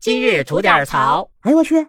[0.00, 1.28] 今日吐点槽。
[1.42, 1.86] 哎呦我去！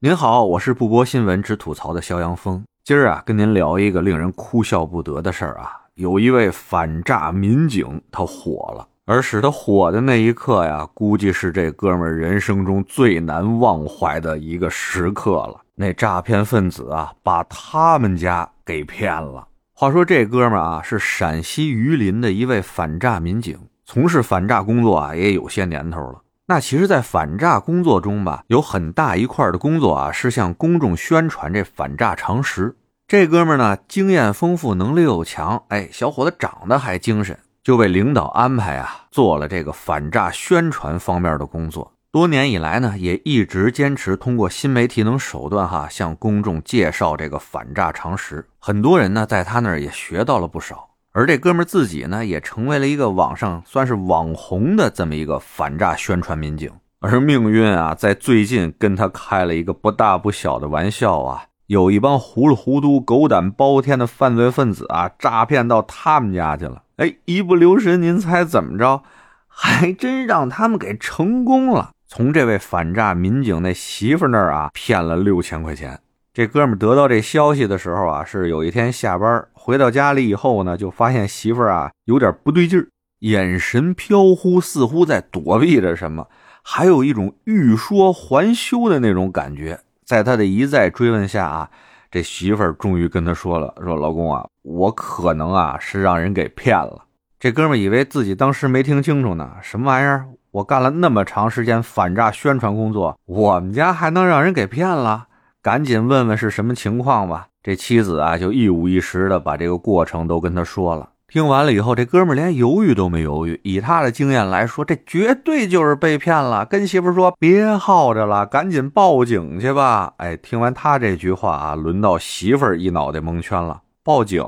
[0.00, 2.62] 您好，我是不播新闻只吐槽的肖阳峰。
[2.84, 5.80] 今儿啊，跟您聊一个令人哭笑不得的事儿啊。
[5.94, 15.58] 有一位反诈民警，他火了，而使他火的那一刻呀，估计是这哥们儿人生中最难忘怀的一个时刻了。
[15.74, 19.48] 那诈骗分子啊，把他们家给骗了。
[19.72, 26.20] 话说这哥们儿啊，是陕西榆林的一位反诈民警，从事反诈工作啊，也有些年头了。
[26.46, 32.76] 那其实，在反诈工作中吧，有很大一块的工作啊，是向公众宣传这反诈常识。
[33.06, 41.92] 这哥们儿呢，经验丰富，能力又强，哎，小伙子长得还精神，就被领导安排啊，做了这个反诈宣传方面的工作。
[42.10, 48.46] 多年以来呢，也一直坚持通过新媒体等手段哈，向公众介绍这个反诈常识。
[48.58, 50.88] 很多人呢，在他那儿也学到了不少。
[51.14, 56.70] 而这哥们自己呢，也成为了一个网上算是网红的这么一个反诈宣传民警。
[57.00, 66.82] 而命运啊，在最近跟他开了一个不大不小的玩笑啊，有一帮糊里糊涂、狗胆包天的犯罪分子啊，诈骗到他们家去了。
[66.96, 69.02] 哎，一不留神，您猜怎么着？
[69.46, 76.00] 还真让他们给成功了，从这位反诈民警那媳妇那儿啊，骗了六千块钱。
[76.34, 82.88] 这哥们得到这消息的时候啊，是有一天下班回到家里以后呢，就发现媳妇儿啊有点不对劲儿，
[83.18, 86.26] 眼神飘忽，似乎在躲避着什么，
[86.62, 89.80] 还有一种欲说还休的那种感觉。
[90.06, 91.70] 在他的一再追问下啊，
[92.10, 97.04] 这媳妇儿终于跟他说了：“说老公啊，我可能啊是让人给骗了。”
[97.38, 100.28] 这哥们以为自己当时没听清楚呢，什么玩意儿？
[100.52, 105.26] 我干了那么长时间反诈宣传工作，我们家还能让人给骗了？
[105.62, 107.46] 赶紧问问是什么情况吧。
[107.62, 111.10] 这妻子啊，就一五一十的把这个过程都跟他说了。
[111.28, 113.58] 听完了以后，这哥们连犹豫都没犹豫。
[113.62, 116.66] 以他的经验来说，这绝对就是被骗了。
[116.66, 123.80] 跟媳妇说：“别耗着了，赶紧报警去吧。”哎，听完他这句话啊，轮到媳妇一脑袋蒙圈了。
[124.02, 124.44] 报警，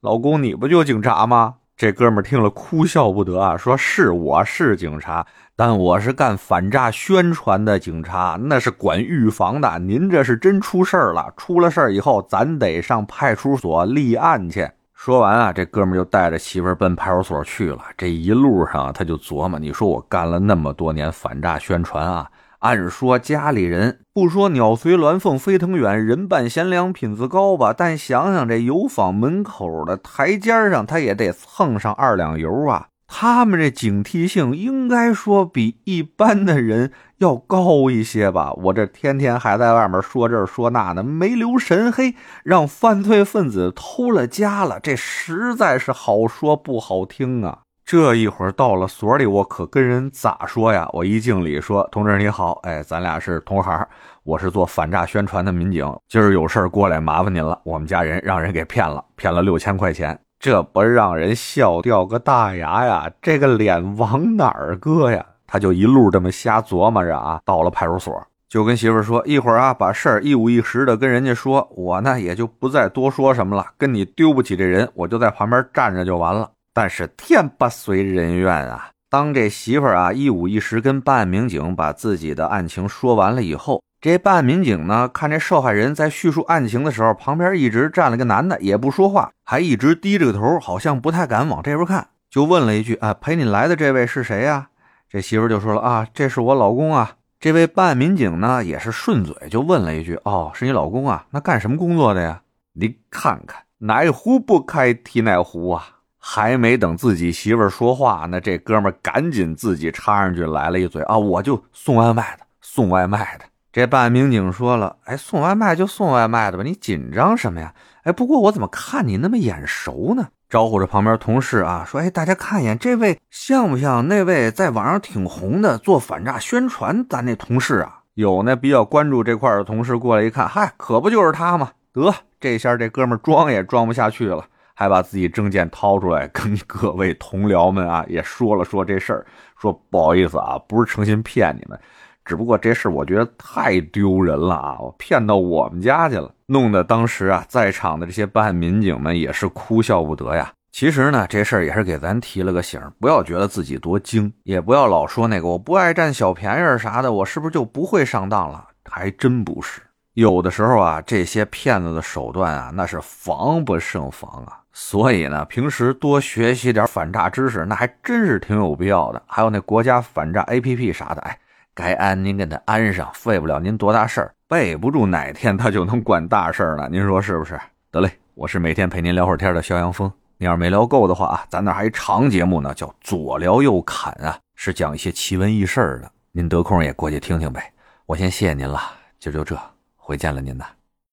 [0.00, 1.54] 老公，你不就警察吗？
[1.80, 5.26] 这哥们听了哭笑不得啊，说是我是警察。
[5.56, 9.78] 但我是干反诈宣传的警察，那是管预防的。
[9.78, 14.68] 您这是真出事儿了，出了事儿以后，咱得上派出所立案去。
[14.92, 17.80] 说完啊，这哥们就带着媳妇儿奔派出所去了。
[17.96, 22.28] 这一路上啊，他就琢磨：你说我干了那么多年反诈宣传啊，
[22.60, 32.88] 按说家里人不说鸟随鸾凤飞腾远，人伴贤良品自高吧，但想想这油坊门口的台阶上，他也得蹭上二两油啊。
[33.12, 38.52] 他们这警惕性应该说比一般的人要高一些吧？
[38.52, 47.60] 我这天天还在外面说这说那的，没留神，嘿，让犯罪分子偷了家了，这实在是好说不好听啊！
[47.90, 50.88] 这一会儿到了所里，我可跟人咋说呀？
[50.92, 53.84] 我一敬礼说：“同志你好，哎，咱俩是同行，
[54.22, 57.60] 我是做反诈宣传的民警，今儿有事过来麻烦您了。
[57.64, 63.10] 我们家人让人给骗了，骗了六千块钱。”这不让人笑掉个大牙呀！
[63.20, 65.26] 这个脸往哪儿搁呀？
[65.44, 67.40] 他就一路这么瞎琢磨着啊。
[67.44, 71.68] 到了派出所，就跟媳妇说：“一会儿啊，把事儿一五一十的跟人家说。
[71.74, 73.66] 我呢，也就不再多说什么了。
[73.76, 76.48] 跟你丢不起这人，我就在旁边站着就完了。
[76.72, 78.90] 但是天不随人愿啊！
[79.08, 94.68] 当这媳妇儿啊一五一十跟办案民警把自己的案情说完了以后。”这办案民警呢，看这受害人在叙述案情的时候，旁边一直站了个男的，也不说话，还一直低着个头，好像不太敢往这边看，就问了一句：“啊，陪你来的这位是谁呀？”
[95.10, 101.26] 这媳妇儿就说了：“啊，这是我老公啊。”这位办案民警呢，也是顺嘴就问了一句：“哦，是你老公啊？
[101.30, 102.40] 那干什么工作的呀？”
[102.72, 105.99] 你看看，哪壶不开提哪壶啊！
[106.20, 117.72] 还没等自己媳妇说话呢，这哥们赶紧自己插上去来了一嘴：“啊，我就送外卖的，送外卖的。”这办案民警说了：“哎，送外卖就送外卖的吧，你紧张什么呀？
[118.02, 131.70] 哎，不过我怎么看你那么眼熟呢？”招呼着旁边同事啊，说：“哎，大家看一眼，这位像不像那位在网上挺红的做反诈宣传咱那同事啊？”有那比较关注这块的同事过来一看，嗨，可不就是他吗？
[131.92, 134.44] 得，这下这哥们装也装不下去了，
[134.80, 139.26] 还把自己证件掏出来，跟各位同僚们啊也说了说这事儿，
[139.58, 141.78] 说不好意思啊，不是诚心骗你们。
[142.24, 144.78] 只不过这事我觉得太丢人了啊！
[144.80, 150.50] 我骗到我们家去了，弄得当时啊，在场的这些办案民警们也是哭笑不得呀。
[150.72, 158.66] 其实呢，这事儿也是给咱提了个醒，不要觉得自己多精，也不要老说那个我不爱占小便宜啥的，我是不是就不会上当了？
[158.88, 159.82] 还真不是。
[160.14, 164.59] 有的时候啊，这些骗子的手段啊，那是防不胜防啊。
[164.72, 169.22] 所以呢，平时多学习点反诈知识，那还真是挺有必要的。
[169.26, 171.38] 还有那国家反诈 APP 啥的，哎，
[171.74, 176.88] 该安您给它安上，费不了您多大事儿，备不住哪天他就能管大事儿了。
[176.88, 177.58] 您说是不是？
[177.90, 180.10] 得嘞，我是每天陪您聊会儿天的肖阳峰。
[180.38, 186.10] 你要是没聊够的话啊，咱那还一长节目呢，叫左聊右侃啊，是讲一些奇闻异事的。
[186.32, 187.72] 您得空也过去听听呗。
[188.06, 188.80] 我先谢谢您了，
[189.18, 189.58] 今儿就这，
[189.96, 190.64] 回见了您呐。